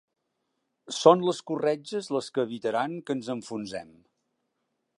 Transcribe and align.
Són 0.99 1.19
les 1.25 1.41
corretges 1.51 2.09
les 2.17 2.29
que 2.37 2.45
evitaran 2.49 2.95
que 3.09 3.17
ens 3.19 3.29
enfonsem. 3.35 3.93